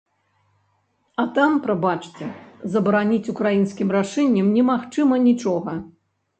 А 1.23 1.25
там, 1.35 1.51
прабачце, 1.65 2.31
забараніць 2.77 3.31
украінскім 3.37 3.95
рашэннем 3.99 4.51
немагчыма 4.59 5.15
нічога. 5.31 5.71